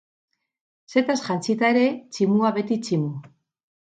Zetaz 0.93 1.17
jantzita 1.27 1.71
ere, 1.75 1.85
tximua 2.17 2.53
beti 2.57 2.79
tximu. 2.89 3.13